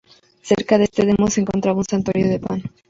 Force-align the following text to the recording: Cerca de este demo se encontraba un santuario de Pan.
Cerca 0.41 0.79
de 0.79 0.85
este 0.85 1.05
demo 1.05 1.27
se 1.27 1.41
encontraba 1.41 1.77
un 1.77 1.85
santuario 1.85 2.27
de 2.27 2.39
Pan. 2.39 2.63